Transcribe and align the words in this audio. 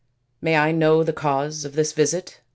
"May 0.41 0.57
I 0.57 0.71
know 0.71 1.03
the 1.03 1.13
cause 1.13 1.63
of 1.63 1.75
this 1.75 1.93
visit 1.93 2.41